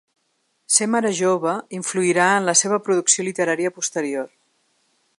Ser 0.77 0.87
mare 0.93 1.11
jove 1.19 1.53
influirà 1.79 2.31
en 2.39 2.49
la 2.51 2.57
seva 2.65 2.83
producció 2.89 3.27
literària 3.31 3.77
posterior. 3.79 4.35